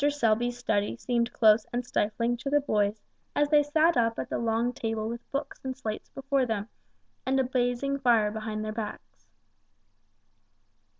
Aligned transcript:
Selby's 0.09 0.57
study 0.57 0.97
seemed 0.97 1.31
close 1.31 1.67
and 1.71 1.85
stifling 1.85 2.35
to 2.35 2.49
the 2.49 2.59
boys 2.59 2.99
as 3.35 3.49
they 3.49 3.61
sat 3.61 3.95
up 3.95 4.17
at 4.17 4.31
the 4.31 4.37
long 4.39 4.73
table 4.73 5.07
with 5.07 5.29
books 5.29 5.61
and 5.63 5.77
slates 5.77 6.09
before 6.09 6.43
them, 6.43 6.67
and 7.23 7.39
a 7.39 7.43
blazing 7.43 7.99
fire 7.99 8.31
behind 8.31 8.65
their 8.65 8.73
backs. 8.73 9.27